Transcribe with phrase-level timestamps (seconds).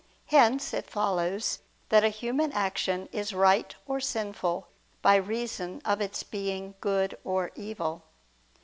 [0.25, 4.67] Hence it follows that a human action is right or sinful
[5.03, 8.01] by reason of its being good or evil.